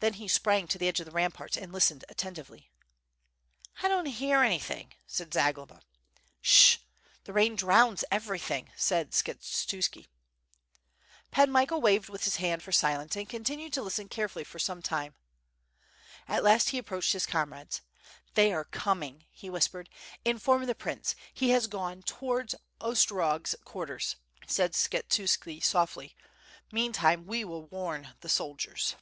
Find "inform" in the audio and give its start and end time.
20.24-20.64